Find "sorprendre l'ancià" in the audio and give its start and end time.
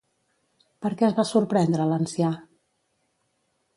1.33-2.31